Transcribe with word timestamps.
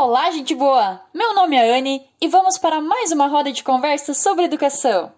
Olá, 0.00 0.30
gente 0.30 0.54
boa! 0.54 1.00
Meu 1.12 1.34
nome 1.34 1.56
é 1.56 1.76
Anne 1.76 2.08
e 2.20 2.28
vamos 2.28 2.56
para 2.56 2.80
mais 2.80 3.10
uma 3.10 3.26
roda 3.26 3.50
de 3.50 3.64
conversa 3.64 4.14
sobre 4.14 4.44
educação. 4.44 5.10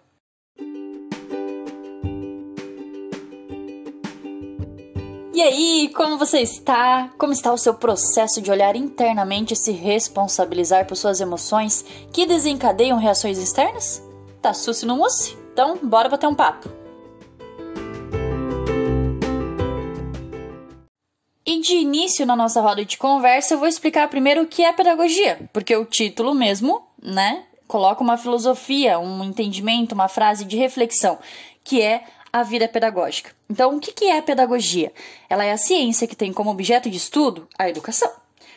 E 5.31 5.39
aí, 5.39 5.91
como 5.95 6.17
você 6.17 6.39
está? 6.39 7.11
Como 7.15 7.31
está 7.31 7.53
o 7.53 7.59
seu 7.59 7.75
processo 7.75 8.41
de 8.41 8.49
olhar 8.49 8.75
internamente 8.75 9.53
e 9.53 9.55
se 9.55 9.71
responsabilizar 9.71 10.87
por 10.87 10.95
suas 10.95 11.21
emoções 11.21 11.85
que 12.11 12.25
desencadeiam 12.25 12.97
reações 12.97 13.37
externas? 13.37 14.01
Tá 14.41 14.51
sucio 14.51 14.87
no 14.87 14.97
mousse? 14.97 15.37
Então, 15.53 15.77
bora 15.83 16.09
bater 16.09 16.25
um 16.25 16.33
papo. 16.33 16.80
E 21.51 21.59
de 21.59 21.75
início 21.75 22.25
na 22.25 22.33
nossa 22.33 22.61
roda 22.61 22.85
de 22.85 22.97
conversa, 22.97 23.53
eu 23.53 23.59
vou 23.59 23.67
explicar 23.67 24.07
primeiro 24.07 24.43
o 24.43 24.47
que 24.47 24.63
é 24.63 24.71
pedagogia, 24.71 25.49
porque 25.51 25.75
o 25.75 25.83
título 25.83 26.33
mesmo, 26.33 26.81
né, 27.03 27.43
coloca 27.67 28.01
uma 28.01 28.15
filosofia, 28.15 28.97
um 28.97 29.21
entendimento, 29.21 29.91
uma 29.91 30.07
frase 30.07 30.45
de 30.45 30.55
reflexão, 30.55 31.19
que 31.61 31.81
é 31.81 32.05
a 32.31 32.41
vida 32.41 32.69
pedagógica. 32.69 33.35
Então, 33.49 33.75
o 33.75 33.81
que 33.81 34.05
é 34.05 34.21
pedagogia? 34.21 34.93
Ela 35.29 35.43
é 35.43 35.51
a 35.51 35.57
ciência 35.57 36.07
que 36.07 36.15
tem 36.15 36.31
como 36.31 36.49
objeto 36.49 36.89
de 36.89 36.95
estudo 36.95 37.45
a 37.59 37.67
educação 37.67 38.09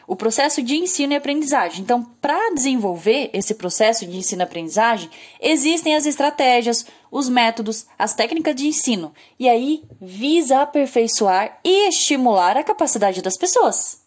o 0.06 0.16
processo 0.16 0.62
de 0.62 0.76
ensino 0.76 1.12
e 1.12 1.16
aprendizagem. 1.16 1.82
Então, 1.82 2.02
para 2.20 2.54
desenvolver 2.54 3.30
esse 3.32 3.54
processo 3.54 4.06
de 4.06 4.16
ensino 4.16 4.42
e 4.42 4.44
aprendizagem, 4.44 5.10
existem 5.40 5.94
as 5.94 6.06
estratégias, 6.06 6.84
os 7.10 7.28
métodos, 7.28 7.86
as 7.98 8.14
técnicas 8.14 8.54
de 8.54 8.66
ensino, 8.66 9.12
e 9.38 9.48
aí 9.48 9.82
visa 10.00 10.62
aperfeiçoar 10.62 11.58
e 11.64 11.88
estimular 11.88 12.56
a 12.56 12.64
capacidade 12.64 13.22
das 13.22 13.36
pessoas. 13.36 14.04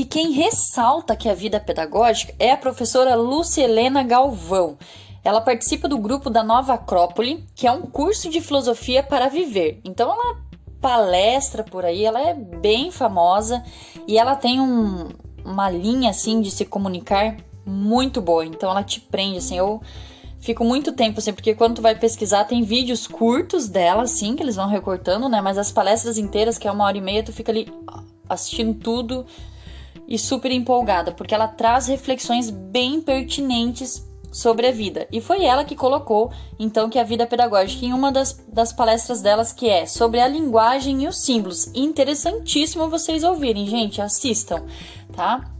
E 0.00 0.04
quem 0.06 0.30
ressalta 0.30 1.14
que 1.14 1.28
a 1.28 1.34
vida 1.34 1.60
pedagógica 1.60 2.34
é 2.38 2.52
a 2.52 2.56
professora 2.56 3.14
Lúcia 3.14 3.64
Helena 3.64 4.02
Galvão. 4.02 4.78
Ela 5.22 5.40
participa 5.40 5.88
do 5.88 5.98
grupo 5.98 6.30
da 6.30 6.42
Nova 6.42 6.74
Acrópole, 6.74 7.44
que 7.54 7.66
é 7.66 7.72
um 7.72 7.82
curso 7.82 8.30
de 8.30 8.40
filosofia 8.40 9.02
para 9.02 9.28
viver. 9.28 9.80
Então 9.84 10.10
ela 10.10 10.36
palestra 10.80 11.62
por 11.62 11.84
aí, 11.84 12.04
ela 12.04 12.20
é 12.20 12.32
bem 12.34 12.90
famosa 12.90 13.62
e 14.08 14.18
ela 14.18 14.34
tem 14.34 14.60
um, 14.60 15.08
uma 15.44 15.70
linha 15.70 16.10
assim 16.10 16.40
de 16.40 16.50
se 16.50 16.64
comunicar 16.64 17.36
muito 17.66 18.20
boa. 18.20 18.44
Então 18.44 18.70
ela 18.70 18.82
te 18.82 19.00
prende 19.00 19.38
assim, 19.38 19.58
eu 19.58 19.80
fico 20.40 20.64
muito 20.64 20.92
tempo 20.92 21.18
assim, 21.18 21.34
porque 21.34 21.54
quando 21.54 21.76
tu 21.76 21.82
vai 21.82 21.94
pesquisar 21.94 22.44
tem 22.44 22.62
vídeos 22.62 23.06
curtos 23.06 23.68
dela 23.68 24.04
assim, 24.04 24.34
que 24.34 24.42
eles 24.42 24.56
vão 24.56 24.68
recortando, 24.68 25.28
né, 25.28 25.40
mas 25.42 25.58
as 25.58 25.70
palestras 25.70 26.16
inteiras, 26.16 26.56
que 26.56 26.66
é 26.66 26.72
uma 26.72 26.84
hora 26.84 26.96
e 26.96 27.00
meia, 27.00 27.22
tu 27.22 27.32
fica 27.32 27.52
ali 27.52 27.70
assistindo 28.26 28.74
tudo 28.74 29.26
e 30.08 30.18
super 30.18 30.50
empolgada, 30.50 31.12
porque 31.12 31.34
ela 31.34 31.46
traz 31.46 31.86
reflexões 31.86 32.48
bem 32.48 33.00
pertinentes 33.02 34.09
sobre 34.30 34.66
a 34.66 34.72
vida. 34.72 35.06
E 35.10 35.20
foi 35.20 35.44
ela 35.44 35.64
que 35.64 35.74
colocou, 35.74 36.30
então, 36.58 36.88
que 36.88 36.98
a 36.98 37.04
vida 37.04 37.26
pedagógica 37.26 37.84
em 37.84 37.92
uma 37.92 38.12
das, 38.12 38.32
das 38.48 38.72
palestras 38.72 39.20
delas, 39.20 39.52
que 39.52 39.68
é 39.68 39.86
sobre 39.86 40.20
a 40.20 40.28
linguagem 40.28 41.04
e 41.04 41.08
os 41.08 41.18
símbolos. 41.18 41.70
Interessantíssimo 41.74 42.88
vocês 42.88 43.24
ouvirem, 43.24 43.66
gente, 43.66 44.00
assistam, 44.00 44.64
tá? 45.12 45.50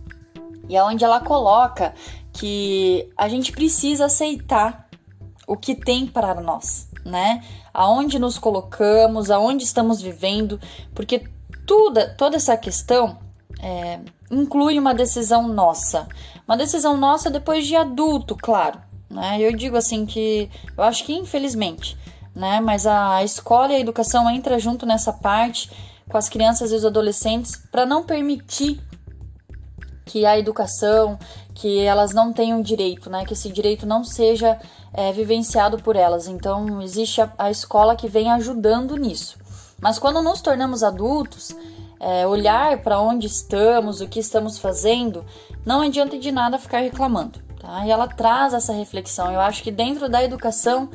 E 0.68 0.76
é 0.76 0.84
onde 0.84 1.04
ela 1.04 1.20
coloca 1.20 1.94
que 2.32 3.10
a 3.16 3.28
gente 3.28 3.50
precisa 3.50 4.06
aceitar 4.06 4.88
o 5.46 5.56
que 5.56 5.74
tem 5.74 6.06
para 6.06 6.40
nós, 6.40 6.88
né? 7.04 7.42
Aonde 7.74 8.18
nos 8.18 8.38
colocamos, 8.38 9.30
aonde 9.30 9.64
estamos 9.64 10.00
vivendo, 10.00 10.60
porque 10.94 11.24
toda, 11.66 12.14
toda 12.14 12.36
essa 12.36 12.56
questão 12.56 13.18
é, 13.62 14.00
inclui 14.30 14.78
uma 14.78 14.94
decisão 14.94 15.48
nossa. 15.48 16.08
Uma 16.46 16.56
decisão 16.56 16.96
nossa 16.96 17.30
depois 17.30 17.66
de 17.66 17.76
adulto, 17.76 18.36
claro. 18.36 18.80
Né? 19.08 19.40
Eu 19.40 19.54
digo 19.54 19.76
assim 19.76 20.06
que 20.06 20.48
eu 20.76 20.84
acho 20.84 21.04
que 21.04 21.12
infelizmente, 21.12 21.98
né? 22.34 22.60
Mas 22.60 22.86
a 22.86 23.24
escola 23.24 23.72
e 23.72 23.76
a 23.76 23.80
educação 23.80 24.30
entra 24.30 24.58
junto 24.58 24.86
nessa 24.86 25.12
parte 25.12 25.70
com 26.08 26.16
as 26.16 26.28
crianças 26.28 26.70
e 26.70 26.74
os 26.74 26.84
adolescentes 26.84 27.56
para 27.70 27.84
não 27.84 28.04
permitir 28.04 28.80
que 30.04 30.26
a 30.26 30.38
educação, 30.38 31.18
que 31.54 31.80
elas 31.80 32.12
não 32.12 32.32
tenham 32.32 32.60
direito, 32.62 33.08
né? 33.10 33.24
Que 33.24 33.32
esse 33.32 33.50
direito 33.50 33.86
não 33.86 34.02
seja 34.02 34.58
é, 34.92 35.12
vivenciado 35.12 35.78
por 35.78 35.96
elas. 35.96 36.26
Então 36.26 36.80
existe 36.82 37.20
a, 37.20 37.32
a 37.38 37.50
escola 37.50 37.96
que 37.96 38.08
vem 38.08 38.30
ajudando 38.30 38.96
nisso. 38.96 39.38
Mas 39.80 39.98
quando 39.98 40.20
nos 40.22 40.40
tornamos 40.40 40.82
adultos, 40.82 41.54
é, 42.00 42.26
olhar 42.26 42.78
para 42.78 42.98
onde 42.98 43.26
estamos, 43.26 44.00
o 44.00 44.08
que 44.08 44.18
estamos 44.18 44.58
fazendo, 44.58 45.24
não 45.66 45.82
adianta 45.82 46.18
de 46.18 46.32
nada 46.32 46.58
ficar 46.58 46.78
reclamando. 46.78 47.38
Tá? 47.60 47.86
E 47.86 47.90
ela 47.90 48.08
traz 48.08 48.54
essa 48.54 48.72
reflexão. 48.72 49.30
Eu 49.30 49.40
acho 49.40 49.62
que 49.62 49.70
dentro 49.70 50.08
da 50.08 50.24
educação 50.24 50.88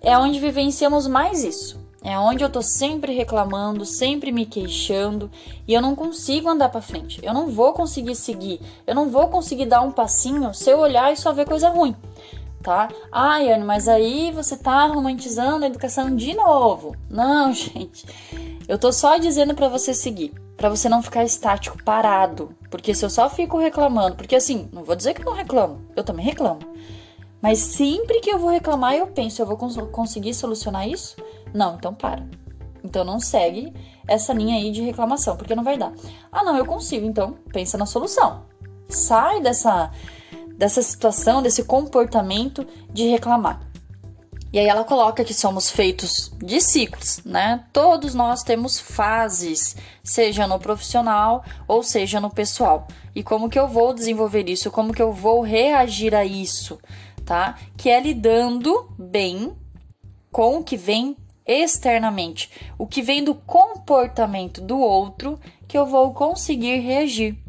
é 0.00 0.16
onde 0.16 0.38
vivenciamos 0.38 1.08
mais 1.08 1.42
isso. 1.42 1.82
É 2.04 2.18
onde 2.18 2.44
eu 2.44 2.50
tô 2.50 2.60
sempre 2.60 3.14
reclamando, 3.14 3.86
sempre 3.86 4.30
me 4.30 4.44
queixando 4.44 5.30
e 5.66 5.72
eu 5.72 5.80
não 5.80 5.96
consigo 5.96 6.50
andar 6.50 6.68
para 6.68 6.82
frente. 6.82 7.18
Eu 7.24 7.32
não 7.32 7.48
vou 7.48 7.72
conseguir 7.72 8.14
seguir. 8.14 8.60
Eu 8.86 8.94
não 8.94 9.08
vou 9.08 9.28
conseguir 9.28 9.64
dar 9.64 9.80
um 9.80 9.90
passinho 9.90 10.52
se 10.52 10.70
eu 10.70 10.78
olhar 10.78 11.10
e 11.12 11.16
só 11.16 11.32
ver 11.32 11.46
coisa 11.46 11.70
ruim, 11.70 11.96
tá? 12.62 12.90
Ai, 13.10 13.50
Anne, 13.50 13.64
mas 13.64 13.88
aí 13.88 14.30
você 14.32 14.54
tá 14.54 14.84
romantizando 14.86 15.64
a 15.64 15.68
educação 15.68 16.14
de 16.14 16.34
novo. 16.34 16.94
Não, 17.08 17.50
gente. 17.56 18.04
Eu 18.68 18.78
tô 18.78 18.92
só 18.92 19.16
dizendo 19.16 19.54
para 19.54 19.68
você 19.68 19.94
seguir 19.94 20.43
para 20.64 20.74
você 20.74 20.88
não 20.88 21.02
ficar 21.02 21.22
estático, 21.22 21.76
parado. 21.84 22.56
Porque 22.70 22.94
se 22.94 23.04
eu 23.04 23.10
só 23.10 23.28
fico 23.28 23.58
reclamando, 23.58 24.16
porque 24.16 24.34
assim, 24.34 24.66
não 24.72 24.82
vou 24.82 24.96
dizer 24.96 25.12
que 25.12 25.20
eu 25.20 25.26
não 25.26 25.34
reclamo, 25.34 25.84
eu 25.94 26.02
também 26.02 26.24
reclamo. 26.24 26.60
Mas 27.42 27.58
sempre 27.58 28.18
que 28.20 28.30
eu 28.30 28.38
vou 28.38 28.48
reclamar, 28.48 28.94
eu 28.94 29.06
penso, 29.08 29.42
eu 29.42 29.46
vou 29.46 29.58
cons 29.58 29.76
conseguir 29.92 30.32
solucionar 30.32 30.88
isso? 30.88 31.16
Não, 31.52 31.74
então 31.74 31.92
para. 31.92 32.26
Então 32.82 33.04
não 33.04 33.20
segue 33.20 33.74
essa 34.08 34.32
linha 34.32 34.56
aí 34.56 34.72
de 34.72 34.80
reclamação, 34.80 35.36
porque 35.36 35.54
não 35.54 35.62
vai 35.62 35.76
dar. 35.76 35.92
Ah, 36.32 36.42
não, 36.42 36.56
eu 36.56 36.64
consigo, 36.64 37.04
então 37.04 37.36
pensa 37.52 37.76
na 37.76 37.84
solução. 37.84 38.46
Sai 38.88 39.42
dessa 39.42 39.90
dessa 40.56 40.80
situação, 40.80 41.42
desse 41.42 41.62
comportamento 41.64 42.66
de 42.90 43.06
reclamar. 43.06 43.60
E 44.54 44.58
aí 44.60 44.68
ela 44.68 44.84
coloca 44.84 45.24
que 45.24 45.34
somos 45.34 45.68
feitos 45.68 46.32
de 46.38 46.60
ciclos, 46.60 47.20
né? 47.24 47.64
Todos 47.72 48.14
nós 48.14 48.44
temos 48.44 48.78
fases, 48.78 49.76
seja 50.00 50.46
no 50.46 50.60
profissional 50.60 51.44
ou 51.66 51.82
seja 51.82 52.20
no 52.20 52.30
pessoal. 52.30 52.86
E 53.16 53.20
como 53.20 53.48
que 53.48 53.58
eu 53.58 53.66
vou 53.66 53.92
desenvolver 53.92 54.48
isso? 54.48 54.70
Como 54.70 54.94
que 54.94 55.02
eu 55.02 55.12
vou 55.12 55.40
reagir 55.40 56.14
a 56.14 56.24
isso, 56.24 56.78
tá? 57.26 57.58
Que 57.76 57.90
é 57.90 57.98
lidando 57.98 58.88
bem 58.96 59.56
com 60.30 60.58
o 60.58 60.62
que 60.62 60.76
vem 60.76 61.16
externamente, 61.44 62.48
o 62.78 62.86
que 62.86 63.02
vem 63.02 63.24
do 63.24 63.34
comportamento 63.34 64.60
do 64.60 64.78
outro 64.78 65.36
que 65.66 65.76
eu 65.76 65.84
vou 65.84 66.14
conseguir 66.14 66.78
reagir. 66.78 67.43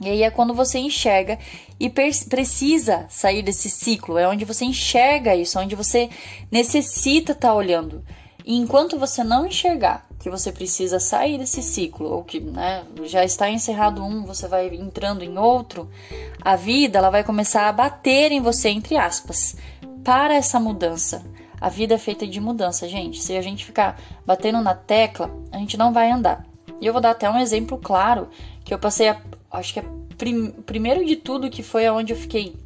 E 0.00 0.08
aí 0.08 0.22
é 0.22 0.30
quando 0.30 0.52
você 0.52 0.78
enxerga 0.78 1.38
e 1.78 1.88
precisa 1.88 3.06
sair 3.08 3.42
desse 3.42 3.70
ciclo, 3.70 4.18
é 4.18 4.28
onde 4.28 4.44
você 4.44 4.64
enxerga 4.64 5.36
isso, 5.36 5.58
onde 5.58 5.74
você 5.74 6.10
necessita 6.50 7.32
estar 7.32 7.48
tá 7.48 7.54
olhando. 7.54 8.04
E 8.44 8.56
enquanto 8.56 8.98
você 8.98 9.24
não 9.24 9.46
enxergar 9.46 10.06
que 10.18 10.28
você 10.28 10.52
precisa 10.52 10.98
sair 10.98 11.38
desse 11.38 11.62
ciclo, 11.62 12.10
ou 12.10 12.24
que 12.24 12.40
né, 12.40 12.84
já 13.04 13.24
está 13.24 13.48
encerrado 13.50 14.02
um, 14.02 14.24
você 14.24 14.48
vai 14.48 14.74
entrando 14.74 15.22
em 15.22 15.38
outro, 15.38 15.88
a 16.42 16.56
vida 16.56 16.98
ela 16.98 17.10
vai 17.10 17.22
começar 17.22 17.68
a 17.68 17.72
bater 17.72 18.32
em 18.32 18.40
você, 18.40 18.68
entre 18.68 18.96
aspas, 18.96 19.56
para 20.02 20.34
essa 20.34 20.60
mudança. 20.60 21.24
A 21.60 21.70
vida 21.70 21.94
é 21.94 21.98
feita 21.98 22.26
de 22.26 22.40
mudança, 22.40 22.88
gente. 22.88 23.22
Se 23.22 23.36
a 23.36 23.40
gente 23.40 23.64
ficar 23.64 23.98
batendo 24.26 24.60
na 24.60 24.74
tecla, 24.74 25.30
a 25.50 25.58
gente 25.58 25.78
não 25.78 25.92
vai 25.92 26.10
andar. 26.10 26.44
E 26.80 26.86
eu 26.86 26.92
vou 26.92 27.00
dar 27.00 27.12
até 27.12 27.28
um 27.30 27.38
exemplo 27.38 27.78
claro 27.78 28.28
que 28.64 28.74
eu 28.74 28.78
passei 28.78 29.08
a, 29.08 29.20
acho 29.54 29.72
que 29.72 29.80
é 29.80 29.84
prim, 30.16 30.50
primeiro 30.50 31.04
de 31.04 31.16
tudo 31.16 31.50
que 31.50 31.62
foi 31.62 31.86
aonde 31.86 32.12
eu 32.12 32.16
fiquei 32.16 32.56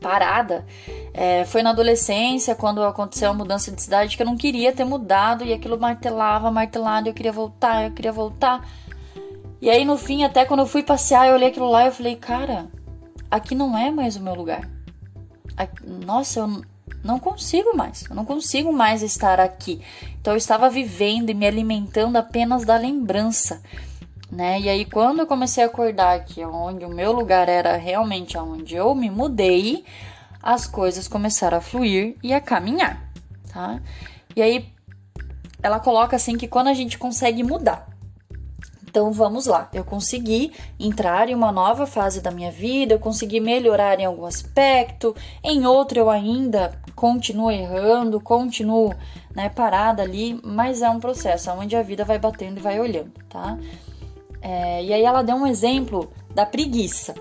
parada 0.00 0.66
é, 1.14 1.44
foi 1.44 1.62
na 1.62 1.70
adolescência, 1.70 2.54
quando 2.54 2.82
aconteceu 2.82 3.30
a 3.30 3.34
mudança 3.34 3.70
de 3.70 3.80
cidade, 3.80 4.16
que 4.16 4.22
eu 4.22 4.26
não 4.26 4.36
queria 4.36 4.72
ter 4.72 4.84
mudado 4.84 5.44
e 5.44 5.52
aquilo 5.52 5.78
martelava, 5.78 6.50
martelado, 6.50 7.08
eu 7.08 7.14
queria 7.14 7.32
voltar, 7.32 7.84
eu 7.84 7.92
queria 7.92 8.12
voltar. 8.12 8.66
E 9.60 9.70
aí 9.70 9.84
no 9.84 9.96
fim, 9.96 10.24
até 10.24 10.44
quando 10.44 10.60
eu 10.60 10.66
fui 10.66 10.82
passear, 10.82 11.28
eu 11.28 11.34
olhei 11.34 11.48
aquilo 11.48 11.70
lá 11.70 11.84
e 11.84 11.86
eu 11.86 11.92
falei, 11.92 12.16
cara, 12.16 12.66
aqui 13.30 13.54
não 13.54 13.78
é 13.78 13.90
mais 13.90 14.16
o 14.16 14.22
meu 14.22 14.34
lugar. 14.34 14.68
Aqui, 15.56 15.86
nossa, 15.86 16.40
eu 16.40 16.62
não 17.04 17.18
consigo 17.18 17.76
mais, 17.76 18.04
eu 18.08 18.16
não 18.16 18.24
consigo 18.24 18.72
mais 18.72 19.02
estar 19.02 19.38
aqui. 19.38 19.80
Então 20.20 20.32
eu 20.32 20.38
estava 20.38 20.68
vivendo 20.68 21.30
e 21.30 21.34
me 21.34 21.46
alimentando 21.46 22.16
apenas 22.16 22.64
da 22.64 22.76
lembrança 22.76 23.62
né? 24.32 24.58
E 24.58 24.68
aí 24.68 24.86
quando 24.86 25.18
eu 25.18 25.26
comecei 25.26 25.62
a 25.62 25.66
acordar 25.66 26.24
que 26.24 26.42
onde 26.42 26.86
o 26.86 26.88
meu 26.88 27.12
lugar 27.12 27.50
era 27.50 27.76
realmente 27.76 28.38
aonde 28.38 28.74
eu 28.74 28.94
me 28.94 29.10
mudei, 29.10 29.84
as 30.42 30.66
coisas 30.66 31.06
começaram 31.06 31.58
a 31.58 31.60
fluir 31.60 32.16
e 32.22 32.32
a 32.32 32.40
caminhar, 32.40 33.12
tá? 33.52 33.78
E 34.34 34.40
aí 34.40 34.72
ela 35.62 35.78
coloca 35.78 36.16
assim 36.16 36.38
que 36.38 36.48
quando 36.48 36.68
a 36.68 36.74
gente 36.74 36.98
consegue 36.98 37.44
mudar. 37.44 37.86
Então 38.88 39.12
vamos 39.12 39.46
lá, 39.46 39.70
eu 39.72 39.84
consegui 39.84 40.52
entrar 40.78 41.28
em 41.28 41.34
uma 41.34 41.52
nova 41.52 41.86
fase 41.86 42.20
da 42.20 42.30
minha 42.30 42.50
vida, 42.50 42.94
eu 42.94 42.98
consegui 42.98 43.40
melhorar 43.40 43.98
em 43.98 44.04
algum 44.04 44.26
aspecto, 44.26 45.14
em 45.42 45.66
outro 45.66 45.98
eu 45.98 46.10
ainda 46.10 46.78
continuo 46.94 47.50
errando, 47.50 48.20
continuo 48.20 48.94
né, 49.34 49.48
parada 49.48 50.02
ali, 50.02 50.38
mas 50.44 50.82
é 50.82 50.90
um 50.90 51.00
processo 51.00 51.50
onde 51.52 51.74
a 51.74 51.82
vida 51.82 52.04
vai 52.04 52.18
batendo 52.18 52.58
e 52.58 52.62
vai 52.62 52.78
olhando, 52.78 53.12
tá? 53.30 53.58
É, 54.42 54.84
e 54.84 54.92
aí 54.92 55.02
ela 55.02 55.22
deu 55.22 55.36
um 55.36 55.46
exemplo 55.46 56.12
da 56.34 56.44
preguiça. 56.44 57.14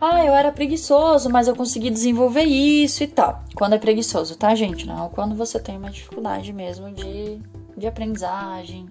Ah, 0.00 0.24
eu 0.24 0.34
era 0.34 0.52
preguiçoso, 0.52 1.30
mas 1.30 1.48
eu 1.48 1.56
consegui 1.56 1.88
desenvolver 1.88 2.42
isso 2.42 3.02
e 3.02 3.06
tal. 3.06 3.42
Quando 3.54 3.74
é 3.74 3.78
preguiçoso, 3.78 4.36
tá, 4.36 4.54
gente? 4.54 4.86
Não, 4.86 5.08
quando 5.08 5.34
você 5.34 5.58
tem 5.58 5.76
uma 5.76 5.90
dificuldade 5.90 6.52
mesmo 6.52 6.92
de, 6.92 7.40
de 7.76 7.86
aprendizagem, 7.86 8.86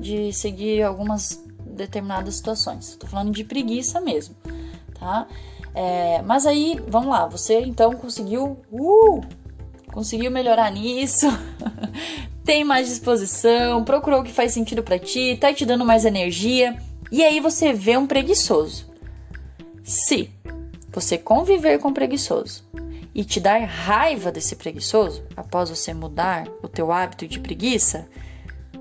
de 0.00 0.32
seguir 0.32 0.82
algumas 0.82 1.44
determinadas 1.64 2.36
situações. 2.36 2.96
Tô 2.96 3.06
falando 3.06 3.30
de 3.30 3.44
preguiça 3.44 4.00
mesmo, 4.00 4.34
tá? 4.98 5.26
É, 5.74 6.22
mas 6.22 6.46
aí, 6.46 6.80
vamos 6.88 7.08
lá, 7.08 7.26
você 7.26 7.60
então 7.60 7.92
conseguiu, 7.94 8.56
uh, 8.72 9.20
conseguiu 9.92 10.30
melhorar 10.30 10.70
nisso, 10.70 11.26
tem 12.44 12.64
mais 12.64 12.88
disposição, 12.88 13.84
procurou 13.84 14.20
o 14.20 14.24
que 14.24 14.32
faz 14.32 14.52
sentido 14.52 14.82
para 14.82 14.98
ti, 14.98 15.36
tá 15.40 15.52
te 15.52 15.66
dando 15.66 15.84
mais 15.84 16.04
energia, 16.04 16.80
e 17.14 17.24
aí 17.24 17.40
você 17.40 17.72
vê 17.72 17.96
um 17.96 18.06
preguiçoso. 18.06 18.92
Se 19.82 20.30
você 20.90 21.18
conviver 21.18 21.78
com 21.78 21.88
um 21.88 21.94
preguiçoso 21.94 22.64
e 23.14 23.24
te 23.24 23.38
dar 23.38 23.60
raiva 23.64 24.32
desse 24.32 24.56
preguiçoso, 24.56 25.24
após 25.36 25.70
você 25.70 25.92
mudar 25.92 26.48
o 26.62 26.68
teu 26.68 26.90
hábito 26.90 27.28
de 27.28 27.38
preguiça, 27.38 28.08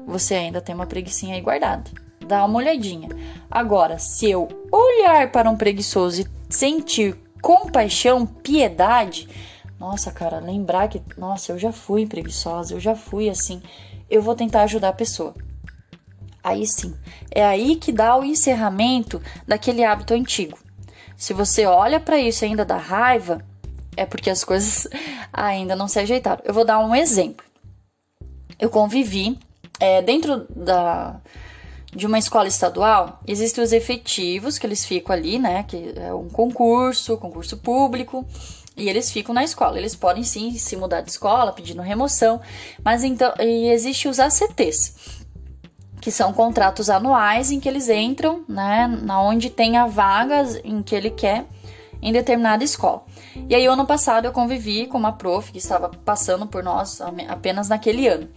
você 0.07 0.35
ainda 0.35 0.62
tem 0.62 0.74
uma 0.74 0.85
preguiçinha 0.85 1.35
aí 1.35 1.41
guardada 1.41 1.91
dá 2.24 2.45
uma 2.45 2.57
olhadinha. 2.57 3.09
Agora, 3.50 4.00
se 4.00 4.30
eu 4.30 4.47
olhar 4.71 5.31
para 5.31 5.50
um 5.50 5.57
preguiçoso 5.57 6.21
e 6.21 6.27
sentir 6.50 7.15
compaixão, 7.41 8.25
piedade, 8.25 9.27
nossa, 9.79 10.12
cara, 10.12 10.39
lembrar 10.39 10.88
que, 10.88 11.01
nossa, 11.18 11.51
eu 11.51 11.59
já 11.59 11.71
fui 11.71 12.06
preguiçosa, 12.06 12.74
eu 12.74 12.79
já 12.79 12.95
fui 12.95 13.29
assim, 13.29 13.62
eu 14.09 14.21
vou 14.21 14.36
tentar 14.36 14.63
ajudar 14.63 14.89
a 14.89 14.94
pessoa. 14.94 15.33
Aí 16.43 16.67
sim, 16.67 16.93
é 17.31 17.43
aí 17.43 17.77
que 17.77 17.91
dá 17.91 18.17
o 18.17 18.23
encerramento 18.23 19.21
daquele 19.47 19.83
hábito 19.83 20.13
antigo. 20.13 20.57
Se 21.15 21.33
você 21.33 21.65
olha 21.65 21.99
para 21.99 22.19
isso 22.19 22.43
e 22.43 22.47
ainda 22.47 22.65
dá 22.65 22.77
raiva, 22.77 23.45
é 23.95 24.05
porque 24.05 24.29
as 24.29 24.43
coisas 24.43 24.87
ainda 25.31 25.75
não 25.75 25.87
se 25.87 25.99
ajeitaram. 25.99 26.41
Eu 26.43 26.53
vou 26.53 26.65
dar 26.65 26.79
um 26.79 26.93
exemplo. 26.93 27.45
Eu 28.59 28.69
convivi 28.69 29.39
é, 29.79 30.01
dentro 30.01 30.45
da, 30.49 31.21
de 31.95 32.05
uma 32.05 32.19
escola 32.19 32.47
estadual, 32.47 33.21
existem 33.27 33.63
os 33.63 33.71
efetivos, 33.71 34.57
que 34.57 34.65
eles 34.65 34.85
ficam 34.85 35.15
ali, 35.15 35.39
né? 35.39 35.63
Que 35.63 35.93
é 35.95 36.13
um 36.13 36.29
concurso, 36.29 37.17
concurso 37.17 37.57
público, 37.57 38.25
e 38.75 38.89
eles 38.89 39.11
ficam 39.11 39.33
na 39.33 39.43
escola. 39.43 39.77
Eles 39.77 39.95
podem 39.95 40.23
sim 40.23 40.57
se 40.57 40.75
mudar 40.75 41.01
de 41.01 41.11
escola, 41.11 41.53
pedindo 41.53 41.81
remoção, 41.81 42.41
mas 42.83 43.03
então 43.03 43.33
e 43.39 43.69
existe 43.69 44.07
os 44.07 44.19
ACTs, 44.19 45.22
que 46.03 46.11
são 46.11 46.33
contratos 46.33 46.89
anuais 46.89 47.50
em 47.50 47.61
que 47.61 47.69
eles 47.69 47.88
entram, 47.88 48.44
né? 48.45 48.88
Na 48.88 49.21
onde 49.21 49.50
tem 49.50 49.77
a 49.77 49.88
vagas 49.88 50.59
em 50.61 50.83
que 50.83 50.94
ele 50.94 51.09
quer 51.09 51.45
em 52.01 52.11
determinada 52.11 52.61
escola. 52.61 53.05
E 53.47 53.55
aí, 53.55 53.65
ano 53.67 53.85
passado, 53.85 54.25
eu 54.25 54.33
convivi 54.33 54.85
com 54.85 54.97
uma 54.97 55.13
prof 55.13 55.50
que 55.50 55.59
estava 55.59 55.88
passando 55.88 56.45
por 56.45 56.61
nós 56.61 57.00
apenas 57.29 57.69
naquele 57.69 58.05
ano. 58.05 58.27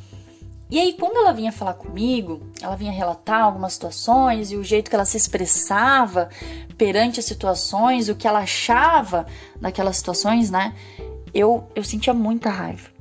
E 0.71 0.79
aí, 0.79 0.93
quando 0.93 1.17
ela 1.17 1.33
vinha 1.33 1.51
falar 1.51 1.75
comigo, 1.75 2.41
ela 2.63 2.77
vinha 2.77 2.93
relatar 2.93 3.43
algumas 3.43 3.73
situações 3.73 4.53
e 4.53 4.57
o 4.57 4.63
jeito 4.63 4.89
que 4.89 4.95
ela 4.95 5.05
se 5.05 5.17
expressava 5.17 6.29
perante 6.79 7.19
as 7.19 7.27
situações, 7.27 8.09
o 8.09 8.15
que 8.15 8.29
ela 8.29 8.39
achava 8.39 9.27
daquelas 9.61 9.97
situações, 9.97 10.53
né? 10.53 10.73
Eu, 11.35 11.67
eu 11.75 11.83
sentia 11.83 12.15
muita 12.15 12.49
raiva. 12.49 12.96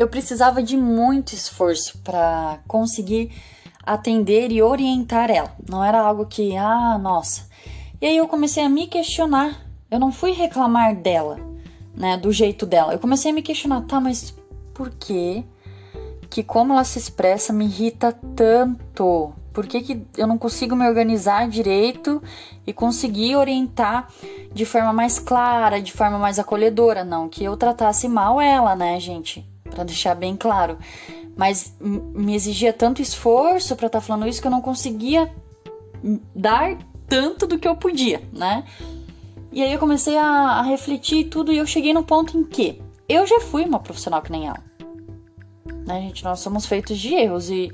Eu 0.00 0.08
precisava 0.08 0.62
de 0.62 0.78
muito 0.78 1.34
esforço 1.34 1.98
para 1.98 2.58
conseguir 2.66 3.32
atender 3.84 4.50
e 4.50 4.62
orientar 4.62 5.30
ela. 5.30 5.54
Não 5.68 5.84
era 5.84 6.00
algo 6.00 6.24
que, 6.24 6.56
ah, 6.56 6.96
nossa. 6.96 7.46
E 8.00 8.06
aí 8.06 8.16
eu 8.16 8.26
comecei 8.26 8.64
a 8.64 8.68
me 8.70 8.86
questionar. 8.86 9.60
Eu 9.90 10.00
não 10.00 10.10
fui 10.10 10.30
reclamar 10.32 10.96
dela, 10.96 11.38
né, 11.94 12.16
do 12.16 12.32
jeito 12.32 12.64
dela. 12.64 12.94
Eu 12.94 12.98
comecei 12.98 13.30
a 13.30 13.34
me 13.34 13.42
questionar, 13.42 13.82
tá, 13.82 14.00
mas 14.00 14.34
por 14.72 14.88
que 14.88 15.44
que 16.30 16.42
como 16.42 16.72
ela 16.72 16.84
se 16.84 16.98
expressa 16.98 17.52
me 17.52 17.66
irrita 17.66 18.10
tanto? 18.34 19.34
Por 19.52 19.66
que, 19.66 19.82
que 19.82 20.06
eu 20.16 20.26
não 20.26 20.38
consigo 20.38 20.74
me 20.74 20.88
organizar 20.88 21.46
direito 21.46 22.22
e 22.66 22.72
conseguir 22.72 23.36
orientar 23.36 24.08
de 24.50 24.64
forma 24.64 24.94
mais 24.94 25.18
clara, 25.18 25.82
de 25.82 25.92
forma 25.92 26.18
mais 26.18 26.38
acolhedora? 26.38 27.04
Não 27.04 27.28
que 27.28 27.44
eu 27.44 27.54
tratasse 27.54 28.08
mal 28.08 28.40
ela, 28.40 28.74
né, 28.74 28.98
gente? 28.98 29.46
Para 29.80 29.86
deixar 29.86 30.14
bem 30.14 30.36
claro 30.36 30.76
mas 31.40 31.74
me 31.80 32.34
exigia 32.34 32.70
tanto 32.70 33.00
esforço 33.00 33.74
para 33.74 33.86
estar 33.86 34.00
tá 34.00 34.06
falando 34.06 34.28
isso 34.28 34.42
que 34.42 34.46
eu 34.46 34.50
não 34.50 34.60
conseguia 34.60 35.32
dar 36.36 36.76
tanto 37.08 37.46
do 37.46 37.58
que 37.58 37.66
eu 37.66 37.74
podia, 37.76 38.20
né? 38.30 38.62
E 39.50 39.62
aí 39.62 39.72
eu 39.72 39.78
comecei 39.78 40.18
a, 40.18 40.26
a 40.26 40.62
refletir 40.62 41.30
tudo 41.30 41.50
e 41.50 41.56
eu 41.56 41.66
cheguei 41.66 41.94
no 41.94 42.04
ponto 42.04 42.36
em 42.36 42.44
que 42.44 42.82
eu 43.08 43.26
já 43.26 43.40
fui 43.40 43.64
uma 43.64 43.80
profissional 43.80 44.20
que 44.20 44.30
nem 44.30 44.48
ela. 44.48 44.62
Né, 45.86 46.02
gente? 46.02 46.22
Nós 46.24 46.40
somos 46.40 46.66
feitos 46.66 46.98
de 46.98 47.14
erros 47.14 47.48
e 47.48 47.72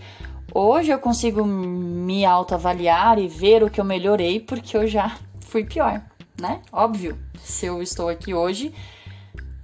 hoje 0.54 0.92
eu 0.92 0.98
consigo 1.00 1.44
me 1.44 2.24
autoavaliar 2.24 3.18
e 3.18 3.26
ver 3.26 3.64
o 3.64 3.70
que 3.70 3.80
eu 3.80 3.84
melhorei 3.84 4.38
porque 4.38 4.76
eu 4.76 4.86
já 4.86 5.18
fui 5.40 5.64
pior, 5.64 6.00
né? 6.40 6.62
Óbvio, 6.70 7.18
se 7.42 7.66
eu 7.66 7.82
estou 7.82 8.08
aqui 8.08 8.32
hoje 8.32 8.72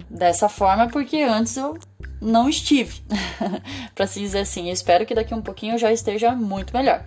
dessa 0.09 0.47
forma 0.47 0.83
é 0.83 0.89
porque 0.89 1.21
antes 1.21 1.57
eu 1.57 1.77
não 2.23 2.49
estive, 2.49 3.01
para 3.93 4.07
se 4.07 4.19
dizer 4.19 4.39
assim. 4.39 4.67
Eu 4.67 4.73
espero 4.73 5.05
que 5.05 5.13
daqui 5.13 5.33
um 5.33 5.41
pouquinho 5.41 5.75
eu 5.75 5.79
já 5.79 5.91
esteja 5.91 6.31
muito 6.31 6.75
melhor. 6.75 7.05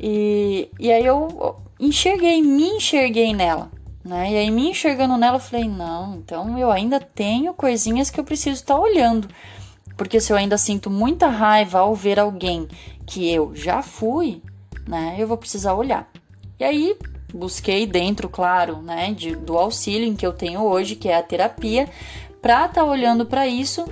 E, 0.00 0.68
e 0.78 0.92
aí 0.92 1.04
eu 1.04 1.56
enxerguei, 1.78 2.40
me 2.40 2.68
enxerguei 2.68 3.34
nela. 3.34 3.70
Né? 4.04 4.32
E 4.32 4.36
aí, 4.36 4.50
me 4.50 4.70
enxergando 4.70 5.16
nela, 5.16 5.36
eu 5.36 5.40
falei: 5.40 5.68
não, 5.68 6.16
então 6.16 6.58
eu 6.58 6.70
ainda 6.70 6.98
tenho 7.00 7.52
coisinhas 7.52 8.08
que 8.08 8.18
eu 8.18 8.24
preciso 8.24 8.54
estar 8.54 8.74
tá 8.74 8.80
olhando. 8.80 9.28
Porque 9.96 10.20
se 10.20 10.32
eu 10.32 10.36
ainda 10.36 10.56
sinto 10.56 10.88
muita 10.88 11.26
raiva 11.26 11.80
ao 11.80 11.94
ver 11.94 12.20
alguém 12.20 12.68
que 13.04 13.30
eu 13.30 13.54
já 13.54 13.82
fui, 13.82 14.40
né, 14.86 15.16
eu 15.18 15.26
vou 15.26 15.36
precisar 15.36 15.74
olhar. 15.74 16.08
E 16.58 16.64
aí, 16.64 16.96
busquei 17.34 17.84
dentro, 17.84 18.28
claro, 18.28 18.80
né, 18.80 19.12
de, 19.12 19.34
do 19.34 19.58
auxílio 19.58 20.06
em 20.06 20.14
que 20.14 20.24
eu 20.24 20.32
tenho 20.32 20.62
hoje, 20.62 20.94
que 20.94 21.08
é 21.08 21.16
a 21.16 21.22
terapia, 21.22 21.88
para 22.40 22.66
estar 22.66 22.82
tá 22.82 22.84
olhando 22.84 23.26
para 23.26 23.46
isso 23.48 23.84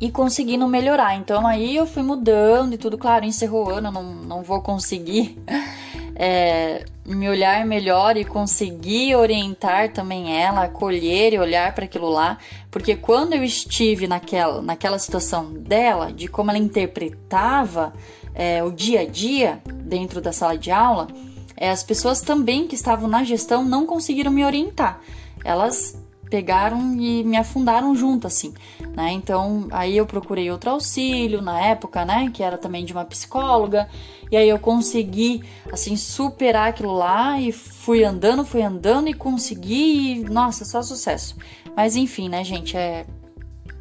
e 0.00 0.10
conseguindo 0.10 0.66
melhorar. 0.66 1.16
Então 1.16 1.46
aí 1.46 1.76
eu 1.76 1.86
fui 1.86 2.02
mudando 2.02 2.74
e 2.74 2.78
tudo, 2.78 2.96
claro, 2.96 3.24
encerrou 3.24 3.66
o 3.66 3.70
ano, 3.70 3.90
não, 3.90 4.02
não 4.02 4.42
vou 4.42 4.62
conseguir 4.62 5.38
é, 6.16 6.84
me 7.04 7.28
olhar 7.28 7.64
melhor 7.66 8.16
e 8.16 8.24
conseguir 8.24 9.14
orientar 9.14 9.92
também 9.92 10.36
ela, 10.40 10.64
acolher 10.64 11.34
e 11.34 11.38
olhar 11.38 11.74
para 11.74 11.84
aquilo 11.84 12.08
lá, 12.08 12.38
porque 12.70 12.96
quando 12.96 13.34
eu 13.34 13.44
estive 13.44 14.06
naquela, 14.06 14.62
naquela 14.62 14.98
situação 14.98 15.52
dela, 15.52 16.12
de 16.12 16.28
como 16.28 16.50
ela 16.50 16.58
interpretava 16.58 17.92
é, 18.34 18.62
o 18.62 18.70
dia 18.70 19.00
a 19.00 19.06
dia 19.06 19.60
dentro 19.66 20.20
da 20.20 20.32
sala 20.32 20.56
de 20.56 20.70
aula, 20.70 21.08
é, 21.56 21.68
as 21.70 21.82
pessoas 21.82 22.22
também 22.22 22.66
que 22.66 22.74
estavam 22.74 23.08
na 23.08 23.22
gestão 23.22 23.64
não 23.64 23.84
conseguiram 23.84 24.30
me 24.30 24.44
orientar. 24.44 25.00
Elas 25.44 26.00
pegaram 26.30 26.94
e 26.94 27.24
me 27.24 27.36
afundaram 27.36 27.94
junto, 27.94 28.26
assim, 28.26 28.54
né? 28.96 29.10
Então, 29.10 29.66
aí 29.72 29.96
eu 29.96 30.06
procurei 30.06 30.50
outro 30.50 30.70
auxílio 30.70 31.42
na 31.42 31.60
época, 31.60 32.04
né? 32.04 32.30
Que 32.32 32.42
era 32.42 32.56
também 32.56 32.84
de 32.84 32.92
uma 32.92 33.04
psicóloga. 33.04 33.88
E 34.30 34.36
aí 34.36 34.48
eu 34.48 34.58
consegui, 34.58 35.42
assim, 35.72 35.96
superar 35.96 36.68
aquilo 36.68 36.92
lá 36.92 37.40
e 37.40 37.50
fui 37.50 38.04
andando, 38.04 38.44
fui 38.44 38.62
andando 38.62 39.08
e 39.08 39.14
consegui. 39.14 40.20
E, 40.20 40.24
nossa, 40.24 40.64
só 40.64 40.80
sucesso. 40.82 41.36
Mas 41.76 41.96
enfim, 41.96 42.28
né, 42.28 42.44
gente? 42.44 42.76
É, 42.76 43.04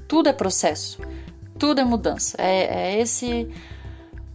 tudo 0.08 0.28
é 0.28 0.34
processo, 0.34 1.00
tudo 1.58 1.80
é 1.80 1.86
mudança. 1.86 2.36
É, 2.40 2.94
é 2.96 3.00
esse. 3.00 3.48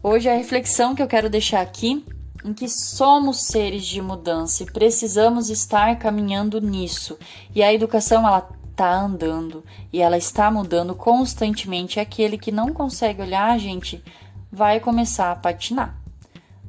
Hoje 0.02 0.28
a 0.28 0.37
reflexão 0.37 0.94
que 0.94 1.02
eu 1.02 1.09
quero 1.09 1.28
deixar 1.28 1.61
aqui 1.61 2.04
em 2.43 2.53
que 2.53 2.69
somos 2.69 3.43
seres 3.47 3.85
de 3.87 4.00
mudança 4.00 4.62
e 4.62 4.67
precisamos 4.67 5.50
estar 5.50 5.99
caminhando 5.99 6.61
nisso. 6.61 7.19
E 7.55 7.62
a 7.62 7.73
educação 7.73 8.26
ela 8.26 8.49
tá 8.75 8.93
andando 8.93 9.64
e 9.93 10.00
ela 10.00 10.17
está 10.17 10.50
mudando 10.50 10.95
constantemente. 10.95 12.00
Aquele 12.00 12.38
que 12.38 12.50
não 12.50 12.73
consegue 12.73 13.23
olhar, 13.23 13.59
gente, 13.59 14.03
vai 14.50 14.81
começar 14.81 15.33
a 15.33 15.37
patinar. 15.37 15.99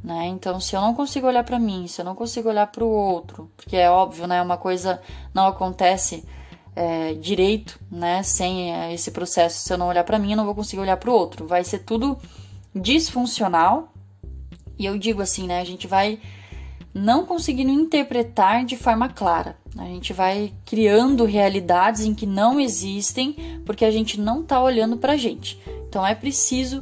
Né? 0.04 0.28
Então, 0.28 0.60
se 0.60 0.76
eu 0.76 0.82
não 0.82 0.94
consigo 0.94 1.26
olhar 1.26 1.44
para 1.44 1.58
mim, 1.58 1.88
se 1.88 2.00
eu 2.00 2.06
não 2.06 2.14
consigo 2.14 2.48
olhar 2.48 2.68
para 2.68 2.84
o 2.84 2.90
outro, 2.90 3.50
porque 3.58 3.76
é 3.76 3.90
óbvio, 3.90 4.28
né? 4.28 4.40
Uma 4.40 4.56
coisa 4.56 5.02
não 5.34 5.48
acontece 5.48 6.24
é, 6.76 7.16
direito, 7.16 7.80
né? 7.90 8.22
Sem 8.22 8.72
é, 8.72 8.94
esse 8.94 9.10
processo, 9.10 9.60
se 9.60 9.74
eu 9.74 9.80
não 9.80 9.88
olhar 9.88 10.04
para 10.04 10.20
mim, 10.20 10.32
eu 10.32 10.38
não 10.38 10.46
vou 10.46 10.54
conseguir 10.54 10.82
olhar 10.84 10.98
para 10.98 11.10
o 11.10 11.14
outro. 11.14 11.48
Vai 11.48 11.64
ser 11.64 11.80
tudo 11.80 12.20
disfuncional. 12.76 13.92
E 14.78 14.86
eu 14.86 14.98
digo 14.98 15.22
assim, 15.22 15.48
né? 15.48 15.60
A 15.60 15.66
gente 15.66 15.88
vai 15.88 16.20
não 16.94 17.26
conseguindo 17.26 17.72
interpretar 17.72 18.64
de 18.64 18.78
forma 18.78 19.10
clara. 19.10 19.58
A 19.78 19.84
gente 19.84 20.14
vai 20.14 20.54
criando 20.66 21.26
realidades 21.26 22.06
em 22.06 22.14
que 22.14 22.26
não 22.26 22.60
existem 22.60 23.36
porque 23.66 23.84
a 23.84 23.92
gente 23.92 24.20
não 24.20 24.42
está 24.42 24.62
olhando 24.62 24.96
para 24.98 25.14
a 25.14 25.18
gente. 25.18 25.60
Então 25.90 26.08
é 26.08 26.16
preciso 26.16 26.82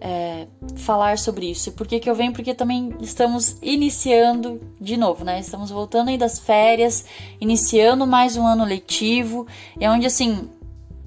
é, 0.00 0.48
falar 0.74 1.16
sobre 1.16 1.48
isso. 1.48 1.68
E 1.68 1.72
por 1.72 1.86
que, 1.86 2.00
que 2.00 2.10
eu 2.10 2.14
venho? 2.14 2.32
Porque 2.32 2.52
também 2.52 2.92
estamos 3.00 3.56
iniciando 3.62 4.60
de 4.80 4.96
novo, 4.96 5.24
né? 5.24 5.38
Estamos 5.38 5.70
voltando 5.70 6.08
aí 6.08 6.18
das 6.18 6.40
férias, 6.40 7.04
iniciando 7.40 8.04
mais 8.04 8.36
um 8.36 8.44
ano 8.44 8.64
letivo, 8.64 9.46
é 9.78 9.88
onde 9.88 10.06
assim, 10.06 10.50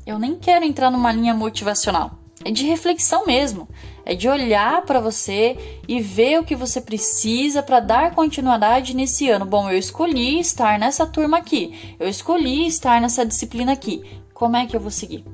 eu 0.06 0.18
nem 0.18 0.36
quero 0.36 0.64
entrar 0.64 0.90
numa 0.90 1.12
linha 1.12 1.34
motivacional. 1.34 2.25
É 2.46 2.52
de 2.52 2.66
reflexão 2.66 3.26
mesmo. 3.26 3.68
É 4.06 4.16
de 4.16 4.30
olhar 4.30 4.84
para 4.84 5.02
você 5.02 5.82
e 5.88 6.00
ver 6.00 6.40
o 6.40 6.46
que 6.46 6.56
você 6.56 6.80
precisa 6.80 7.62
para 7.62 7.82
dar 7.82 8.16
continuidade 8.16 8.96
nesse 8.96 9.30
ano. 9.30 9.46
Bom, 9.46 9.70
eu 9.70 9.78
escolhi 9.78 10.40
estar 10.40 10.80
nessa 10.80 11.06
turma 11.06 11.38
aqui. 11.38 11.96
Eu 12.00 12.08
escolhi 12.08 12.68
estar 12.68 13.02
nessa 13.02 13.26
disciplina 13.26 13.74
aqui. 13.74 14.22
Como 14.34 14.56
é 14.56 14.66
que 14.66 14.76
eu 14.76 14.80
vou 14.80 14.92
seguir? 14.92 15.26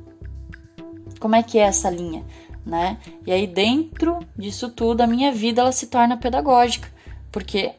Como 1.19 1.35
é 1.35 1.43
que 1.43 1.59
é 1.59 1.63
essa 1.63 1.89
linha? 1.89 2.25
né? 2.65 2.97
E 3.25 3.31
aí 3.31 3.47
dentro 3.47 4.19
disso 4.37 4.69
tudo 4.69 5.01
a 5.01 5.07
minha 5.07 5.31
vida 5.31 5.61
ela 5.61 5.71
se 5.71 5.87
torna 5.87 6.17
pedagógica, 6.17 6.89
porque 7.31 7.73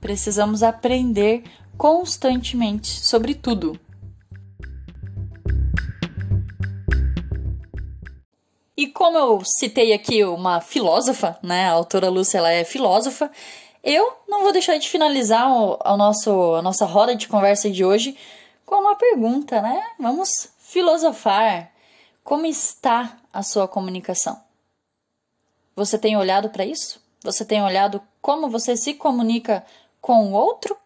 precisamos 0.00 0.62
aprender 0.62 1.42
constantemente 1.76 2.88
sobre 2.88 3.34
tudo. 3.34 3.78
E 8.76 8.88
como 8.88 9.16
eu 9.16 9.42
citei 9.44 9.92
aqui 9.92 10.24
uma 10.24 10.60
filósofa, 10.60 11.38
né? 11.42 11.68
A 11.68 11.72
autora 11.72 12.08
Lúcia 12.08 12.38
ela 12.38 12.50
é 12.50 12.64
filósofa, 12.64 13.30
eu 13.82 14.16
não 14.26 14.42
vou 14.42 14.52
deixar 14.52 14.78
de 14.78 14.88
finalizar 14.88 15.48
o, 15.48 15.78
o 15.84 15.96
nosso, 15.96 16.54
a 16.54 16.62
nossa 16.62 16.84
roda 16.86 17.14
de 17.14 17.28
conversa 17.28 17.70
de 17.70 17.84
hoje 17.84 18.16
com 18.66 18.76
uma 18.76 18.96
pergunta, 18.96 19.60
né? 19.60 19.82
Vamos 19.98 20.48
filosofar. 20.58 21.70
Como 22.24 22.46
está 22.46 23.18
a 23.32 23.42
sua 23.42 23.68
comunicação? 23.68 24.42
Você 25.76 25.98
tem 25.98 26.16
olhado 26.16 26.48
para 26.48 26.64
isso? 26.64 27.00
Você 27.22 27.44
tem 27.44 27.62
olhado 27.62 28.02
como 28.20 28.48
você 28.48 28.76
se 28.76 28.94
comunica 28.94 29.64
com 30.00 30.30
o 30.30 30.32
outro? 30.32 30.76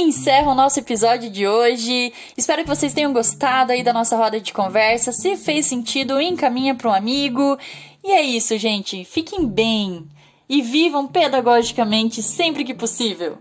Encerra 0.00 0.50
o 0.50 0.54
nosso 0.54 0.78
episódio 0.80 1.30
de 1.30 1.46
hoje. 1.46 2.12
Espero 2.36 2.62
que 2.62 2.68
vocês 2.68 2.92
tenham 2.94 3.12
gostado 3.12 3.72
aí 3.72 3.82
da 3.82 3.92
nossa 3.92 4.16
roda 4.16 4.40
de 4.40 4.52
conversa. 4.52 5.12
Se 5.12 5.36
fez 5.36 5.66
sentido, 5.66 6.20
encaminha 6.20 6.74
para 6.74 6.90
um 6.90 6.94
amigo. 6.94 7.58
E 8.02 8.10
é 8.10 8.22
isso, 8.22 8.56
gente. 8.58 9.04
Fiquem 9.04 9.46
bem 9.46 10.06
e 10.48 10.62
vivam 10.62 11.06
pedagogicamente 11.06 12.22
sempre 12.22 12.64
que 12.64 12.74
possível. 12.74 13.38